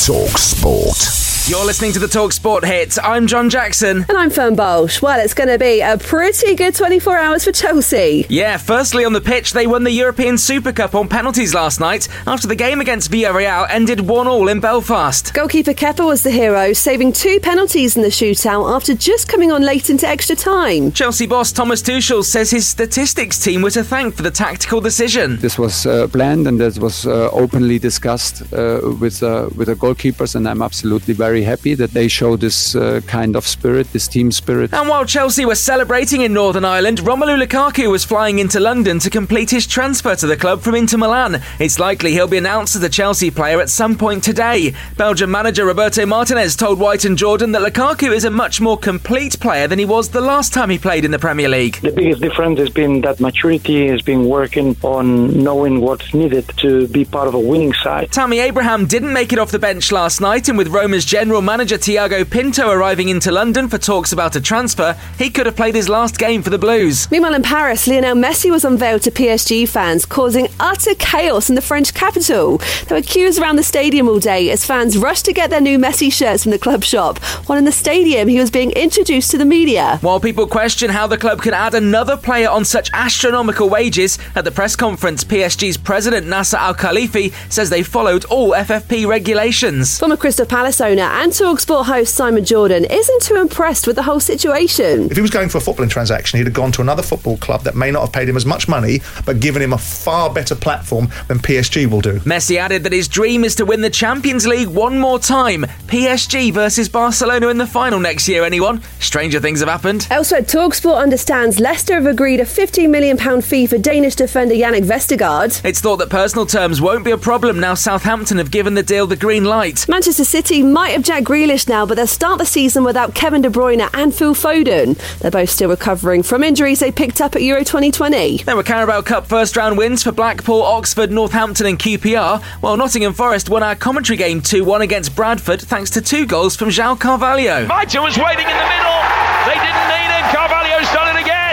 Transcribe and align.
Talk 0.00 0.38
Sport. 0.38 1.29
You're 1.46 1.64
listening 1.64 1.92
to 1.94 1.98
the 1.98 2.06
Talk 2.06 2.32
Sport 2.32 2.64
hits. 2.64 2.96
I'm 3.02 3.26
John 3.26 3.50
Jackson. 3.50 4.04
And 4.08 4.16
I'm 4.16 4.30
Fern 4.30 4.54
Bolsch. 4.56 5.02
Well, 5.02 5.18
it's 5.18 5.34
going 5.34 5.48
to 5.48 5.58
be 5.58 5.80
a 5.80 5.98
pretty 5.98 6.54
good 6.54 6.76
24 6.76 7.18
hours 7.18 7.44
for 7.44 7.50
Chelsea. 7.50 8.24
Yeah, 8.28 8.56
firstly 8.56 9.04
on 9.04 9.14
the 9.14 9.20
pitch, 9.20 9.52
they 9.52 9.66
won 9.66 9.82
the 9.82 9.90
European 9.90 10.38
Super 10.38 10.70
Cup 10.72 10.94
on 10.94 11.08
penalties 11.08 11.52
last 11.52 11.80
night 11.80 12.06
after 12.26 12.46
the 12.46 12.54
game 12.54 12.80
against 12.80 13.10
Villarreal 13.10 13.66
ended 13.68 14.00
1 14.00 14.28
all 14.28 14.46
in 14.48 14.60
Belfast. 14.60 15.34
Goalkeeper 15.34 15.72
Kepa 15.72 16.06
was 16.06 16.22
the 16.22 16.30
hero, 16.30 16.72
saving 16.72 17.12
two 17.12 17.40
penalties 17.40 17.96
in 17.96 18.02
the 18.02 18.08
shootout 18.10 18.72
after 18.72 18.94
just 18.94 19.26
coming 19.26 19.50
on 19.50 19.62
late 19.62 19.90
into 19.90 20.06
extra 20.06 20.36
time. 20.36 20.92
Chelsea 20.92 21.26
boss 21.26 21.50
Thomas 21.50 21.82
Tuchel 21.82 22.22
says 22.22 22.50
his 22.50 22.66
statistics 22.68 23.42
team 23.42 23.62
were 23.62 23.70
to 23.70 23.82
thank 23.82 24.14
for 24.14 24.22
the 24.22 24.30
tactical 24.30 24.80
decision. 24.80 25.36
This 25.38 25.58
was 25.58 25.84
uh, 25.84 26.06
planned 26.08 26.46
and 26.46 26.60
this 26.60 26.78
was 26.78 27.06
uh, 27.06 27.28
openly 27.32 27.78
discussed 27.80 28.42
uh, 28.52 28.80
with 29.00 29.20
uh, 29.22 29.48
with 29.56 29.66
the 29.66 29.74
goalkeepers, 29.74 30.36
and 30.36 30.46
I'm 30.48 30.62
absolutely 30.62 31.14
very 31.14 31.29
happy 31.38 31.74
that 31.74 31.92
they 31.92 32.08
show 32.08 32.36
this 32.36 32.74
uh, 32.74 33.00
kind 33.06 33.36
of 33.36 33.46
spirit, 33.46 33.92
this 33.92 34.08
team 34.08 34.30
spirit. 34.32 34.72
And 34.74 34.88
while 34.88 35.04
Chelsea 35.04 35.46
were 35.46 35.54
celebrating 35.54 36.20
in 36.20 36.32
Northern 36.32 36.64
Ireland, 36.64 36.98
Romelu 36.98 37.42
Lukaku 37.42 37.90
was 37.90 38.04
flying 38.04 38.38
into 38.38 38.60
London 38.60 38.98
to 38.98 39.10
complete 39.10 39.50
his 39.50 39.66
transfer 39.66 40.14
to 40.16 40.26
the 40.26 40.36
club 40.36 40.60
from 40.60 40.74
Inter 40.74 40.98
Milan. 40.98 41.40
It's 41.58 41.78
likely 41.78 42.12
he'll 42.12 42.26
be 42.26 42.38
announced 42.38 42.76
as 42.76 42.82
a 42.82 42.88
Chelsea 42.88 43.30
player 43.30 43.60
at 43.60 43.70
some 43.70 43.96
point 43.96 44.24
today. 44.24 44.74
Belgian 44.96 45.30
manager 45.30 45.64
Roberto 45.64 46.04
Martinez 46.06 46.56
told 46.56 46.78
White 46.78 47.04
and 47.04 47.16
Jordan 47.16 47.52
that 47.52 47.62
Lukaku 47.62 48.12
is 48.12 48.24
a 48.24 48.30
much 48.30 48.60
more 48.60 48.76
complete 48.76 49.38
player 49.40 49.66
than 49.66 49.78
he 49.78 49.84
was 49.84 50.10
the 50.10 50.20
last 50.20 50.52
time 50.52 50.70
he 50.70 50.78
played 50.78 51.04
in 51.04 51.10
the 51.10 51.18
Premier 51.18 51.48
League. 51.48 51.80
The 51.80 51.92
biggest 51.92 52.20
difference 52.20 52.58
has 52.58 52.70
been 52.70 53.00
that 53.02 53.20
maturity 53.20 53.88
has 53.88 54.02
been 54.02 54.24
working 54.26 54.76
on 54.82 55.42
knowing 55.42 55.80
what's 55.80 56.12
needed 56.12 56.50
to 56.58 56.88
be 56.88 57.04
part 57.04 57.28
of 57.28 57.34
a 57.34 57.38
winning 57.38 57.72
side. 57.74 58.10
Tammy 58.10 58.40
Abraham 58.40 58.86
didn't 58.86 59.12
make 59.12 59.32
it 59.32 59.38
off 59.38 59.50
the 59.50 59.58
bench 59.58 59.92
last 59.92 60.20
night, 60.20 60.48
and 60.48 60.58
with 60.58 60.68
Roma's 60.68 61.04
general 61.20 61.42
manager 61.42 61.76
Thiago 61.76 62.24
Pinto 62.28 62.70
arriving 62.70 63.10
into 63.10 63.30
London 63.30 63.68
for 63.68 63.76
talks 63.76 64.10
about 64.10 64.36
a 64.36 64.40
transfer, 64.40 64.96
he 65.18 65.28
could 65.28 65.44
have 65.44 65.54
played 65.54 65.74
his 65.74 65.86
last 65.86 66.18
game 66.18 66.42
for 66.42 66.48
the 66.48 66.56
Blues. 66.56 67.10
Meanwhile, 67.10 67.34
in 67.34 67.42
Paris, 67.42 67.86
Lionel 67.86 68.14
Messi 68.14 68.50
was 68.50 68.64
unveiled 68.64 69.02
to 69.02 69.10
PSG 69.10 69.68
fans, 69.68 70.06
causing 70.06 70.48
utter 70.58 70.94
chaos 70.94 71.50
in 71.50 71.56
the 71.56 71.60
French 71.60 71.92
capital. 71.92 72.56
There 72.86 72.96
were 72.96 73.02
queues 73.02 73.38
around 73.38 73.56
the 73.56 73.62
stadium 73.62 74.08
all 74.08 74.18
day 74.18 74.48
as 74.48 74.64
fans 74.64 74.96
rushed 74.96 75.26
to 75.26 75.34
get 75.34 75.50
their 75.50 75.60
new 75.60 75.78
Messi 75.78 76.10
shirts 76.10 76.44
from 76.44 76.52
the 76.52 76.58
club 76.58 76.82
shop, 76.84 77.18
while 77.44 77.58
in 77.58 77.66
the 77.66 77.70
stadium 77.70 78.26
he 78.26 78.38
was 78.38 78.50
being 78.50 78.70
introduced 78.70 79.30
to 79.32 79.36
the 79.36 79.44
media. 79.44 79.98
While 80.00 80.20
people 80.20 80.46
question 80.46 80.88
how 80.88 81.06
the 81.06 81.18
club 81.18 81.42
can 81.42 81.52
add 81.52 81.74
another 81.74 82.16
player 82.16 82.48
on 82.48 82.64
such 82.64 82.88
astronomical 82.94 83.68
wages, 83.68 84.18
at 84.34 84.44
the 84.44 84.50
press 84.50 84.74
conference, 84.74 85.22
PSG's 85.24 85.76
president 85.76 86.26
Nasser 86.26 86.56
Al 86.56 86.74
Khelaifi 86.74 87.34
says 87.52 87.68
they 87.68 87.82
followed 87.82 88.24
all 88.26 88.52
FFP 88.52 89.06
regulations. 89.06 89.98
Former 89.98 90.16
Crystal 90.16 90.46
Palace 90.46 90.80
owner 90.80 91.09
and 91.10 91.32
Talksport 91.32 91.86
host 91.86 92.14
Simon 92.14 92.44
Jordan 92.44 92.84
isn't 92.84 93.22
too 93.22 93.36
impressed 93.36 93.86
with 93.86 93.96
the 93.96 94.02
whole 94.02 94.20
situation. 94.20 95.10
If 95.10 95.16
he 95.16 95.20
was 95.20 95.30
going 95.30 95.48
for 95.48 95.58
a 95.58 95.60
footballing 95.60 95.90
transaction, 95.90 96.38
he'd 96.38 96.46
have 96.46 96.54
gone 96.54 96.72
to 96.72 96.82
another 96.82 97.02
football 97.02 97.36
club 97.38 97.62
that 97.62 97.74
may 97.74 97.90
not 97.90 98.02
have 98.02 98.12
paid 98.12 98.28
him 98.28 98.36
as 98.36 98.46
much 98.46 98.68
money, 98.68 99.00
but 99.26 99.40
given 99.40 99.60
him 99.60 99.72
a 99.72 99.78
far 99.78 100.32
better 100.32 100.54
platform 100.54 101.08
than 101.28 101.38
PSG 101.38 101.90
will 101.90 102.00
do. 102.00 102.20
Messi 102.20 102.56
added 102.56 102.84
that 102.84 102.92
his 102.92 103.08
dream 103.08 103.44
is 103.44 103.54
to 103.56 103.64
win 103.64 103.80
the 103.80 103.90
Champions 103.90 104.46
League 104.46 104.68
one 104.68 104.98
more 104.98 105.18
time. 105.18 105.62
PSG 105.88 106.52
versus 106.52 106.88
Barcelona 106.88 107.48
in 107.48 107.58
the 107.58 107.66
final 107.66 107.98
next 107.98 108.28
year, 108.28 108.44
anyone? 108.44 108.80
Stranger 109.00 109.40
things 109.40 109.60
have 109.60 109.68
happened. 109.68 110.06
Elsewhere, 110.10 110.42
Talksport 110.42 111.02
understands 111.02 111.58
Leicester 111.58 111.94
have 111.94 112.06
agreed 112.06 112.40
a 112.40 112.44
£15 112.44 112.88
million 112.88 113.42
fee 113.42 113.66
for 113.66 113.78
Danish 113.78 114.14
defender 114.14 114.54
Jannik 114.54 114.84
Vestergaard. 114.84 115.64
It's 115.64 115.80
thought 115.80 115.96
that 115.96 116.10
personal 116.10 116.46
terms 116.46 116.80
won't 116.80 117.04
be 117.04 117.10
a 117.10 117.18
problem 117.18 117.60
now 117.60 117.74
Southampton 117.74 118.38
have 118.38 118.50
given 118.50 118.74
the 118.74 118.82
deal 118.82 119.06
the 119.06 119.16
green 119.16 119.44
light. 119.44 119.88
Manchester 119.88 120.24
City 120.24 120.62
might 120.62 120.90
have 120.90 120.99
Jack 121.00 121.24
Grealish 121.24 121.68
now, 121.68 121.86
but 121.86 121.94
they'll 121.96 122.06
start 122.06 122.38
the 122.38 122.46
season 122.46 122.84
without 122.84 123.14
Kevin 123.14 123.42
De 123.42 123.48
Bruyne 123.48 123.88
and 123.94 124.14
Phil 124.14 124.34
Foden. 124.34 124.96
They're 125.18 125.30
both 125.30 125.50
still 125.50 125.70
recovering 125.70 126.22
from 126.22 126.42
injuries 126.44 126.80
they 126.80 126.92
picked 126.92 127.20
up 127.20 127.34
at 127.34 127.42
Euro 127.42 127.60
2020. 127.60 128.38
There 128.38 128.56
were 128.56 128.62
Carabao 128.62 129.02
Cup 129.02 129.26
first 129.26 129.56
round 129.56 129.78
wins 129.78 130.02
for 130.02 130.12
Blackpool, 130.12 130.62
Oxford, 130.62 131.10
Northampton, 131.10 131.66
and 131.66 131.78
QPR, 131.78 132.42
while 132.60 132.76
Nottingham 132.76 133.12
Forest 133.12 133.48
won 133.48 133.62
our 133.62 133.74
commentary 133.74 134.16
game 134.16 134.40
2 134.40 134.64
1 134.64 134.82
against 134.82 135.16
Bradford 135.16 135.60
thanks 135.60 135.90
to 135.90 136.00
two 136.00 136.26
goals 136.26 136.56
from 136.56 136.68
João 136.68 136.98
Carvalho. 136.98 137.66
Maita 137.66 138.02
was 138.02 138.16
waiting 138.18 138.46
in 138.46 138.56
the 138.56 138.68
middle. 138.68 139.00
They 139.46 139.54
didn't 139.54 139.89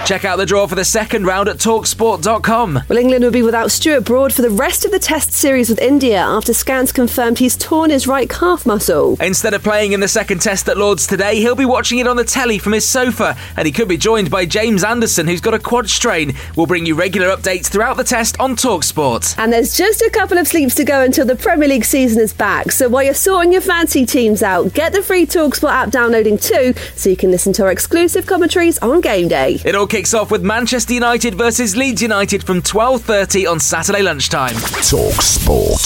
Check 0.08 0.24
out 0.24 0.38
the 0.38 0.46
draw 0.46 0.66
for 0.68 0.76
the 0.76 0.86
second 0.86 1.26
round 1.26 1.50
at 1.50 1.58
talksport.com. 1.58 2.80
Well, 2.88 2.98
England 2.98 3.26
will 3.26 3.32
be 3.32 3.42
without 3.42 3.72
Stuart 3.72 4.06
Broad 4.06 4.32
for 4.32 4.42
the 4.42 4.50
rest 4.50 4.86
of 4.86 4.92
the 4.92 5.00
Test 5.00 5.34
series 5.34 5.70
with 5.70 5.82
India 5.82 6.20
after 6.20 6.54
scans 6.54 6.94
confirmed 6.94 7.40
he's 7.40 7.58
torn 7.58 7.90
his 7.90 8.08
right 8.08 8.30
calf 8.30 8.66
muscle. 8.66 9.18
Instead 9.20 9.54
of 9.54 9.64
playing 9.64 9.92
in 9.92 10.00
the 10.00 10.08
second 10.08 10.42
test 10.42 10.70
at 10.70 10.78
Lords 10.78 11.08
today, 11.08 11.42
he'll 11.42 11.56
be 11.56 11.66
watching 11.66 12.00
it 12.00 12.08
on 12.08 12.16
the 12.16 12.24
telly 12.24 12.58
from 12.58 12.72
his 12.72 12.88
sofa, 12.88 13.36
and 13.58 13.66
he 13.66 13.72
could 13.74 13.90
be 13.90 13.98
joined 13.98 14.32
by 14.32 14.46
James 14.46 14.82
Anderson, 14.82 15.28
who's 15.28 15.42
got 15.42 15.54
a 15.54 15.60
quad 15.60 15.90
strain. 15.90 16.34
We'll 16.56 16.68
bring 16.68 16.86
you 16.86 16.96
regular 16.96 17.28
updates 17.28 17.68
throughout 17.68 17.98
the 17.98 18.06
test 18.06 18.40
on 18.40 18.56
Talksport. 18.56 19.38
And 19.38 19.52
there's 19.52 19.76
just 19.76 20.02
a 20.02 20.10
couple 20.10 20.38
of 20.38 20.48
sleeps 20.48 20.76
to 20.76 20.86
go 20.86 21.02
until 21.02 21.26
the 21.26 21.36
Premier 21.36 21.68
League 21.68 21.84
season 21.84 22.22
is 22.22 22.32
back. 22.32 22.72
So 22.72 22.88
while 22.88 23.04
you're 23.04 23.14
sorting 23.14 23.52
your 23.52 23.60
fancy 23.60 24.06
teams 24.06 24.42
out, 24.42 24.74
get 24.74 24.94
the 24.94 25.04
free 25.04 25.26
Talksport 25.26 25.72
app 25.72 25.92
downloading 25.92 26.38
too, 26.38 26.74
so 26.96 27.10
you 27.10 27.18
can 27.18 27.30
listen 27.30 27.52
to 27.52 27.64
our 27.64 27.72
exclusive 27.74 28.26
commentaries 28.26 28.78
on 28.78 29.02
game 29.02 29.28
day. 29.28 29.60
It 29.66 29.76
all 29.76 29.86
kicks 29.98 30.14
off 30.14 30.30
with 30.30 30.44
Manchester 30.44 30.94
United 30.94 31.34
versus 31.34 31.76
Leeds 31.76 32.04
United 32.04 32.44
from 32.44 32.62
12:30 32.62 33.48
on 33.48 33.60
Saturday 33.60 34.04
lunchtime. 34.04 34.54
Talk 34.92 35.20
Sport. 35.24 35.86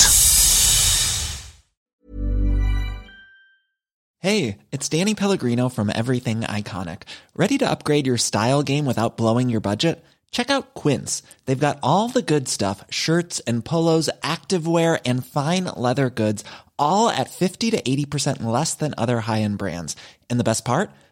Hey, 4.19 4.57
it's 4.69 4.89
Danny 4.89 5.15
Pellegrino 5.15 5.69
from 5.69 5.89
Everything 5.95 6.41
Iconic. 6.41 7.03
Ready 7.37 7.57
to 7.59 7.71
upgrade 7.71 8.05
your 8.05 8.17
style 8.17 8.63
game 8.63 8.85
without 8.85 9.15
blowing 9.15 9.49
your 9.49 9.61
budget? 9.61 10.03
Check 10.29 10.49
out 10.49 10.73
Quince. 10.73 11.23
They've 11.45 11.67
got 11.67 11.79
all 11.81 12.09
the 12.09 12.21
good 12.21 12.49
stuff 12.49 12.83
shirts 12.89 13.39
and 13.47 13.63
polos, 13.63 14.09
activewear, 14.21 14.99
and 15.05 15.25
fine 15.25 15.69
leather 15.77 16.09
goods, 16.09 16.43
all 16.77 17.07
at 17.07 17.29
50 17.29 17.71
to 17.71 17.81
80% 17.81 18.43
less 18.43 18.73
than 18.73 18.93
other 18.97 19.21
high 19.21 19.43
end 19.43 19.57
brands. 19.57 19.95
And 20.29 20.37
the 20.37 20.49
best 20.51 20.65
part? 20.65 20.91